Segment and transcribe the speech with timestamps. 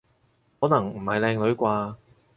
[0.59, 1.95] 可能唔係靚女啩？